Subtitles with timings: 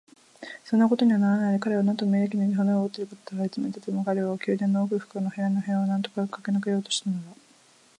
[0.65, 3.47] そんなことにはならないで、彼はなんと無益に骨を折っていることだろう。
[3.49, 7.35] いつまでたっても彼は宮殿の奥深くの部屋部屋をなんとかしてかけ抜けようとするのだ。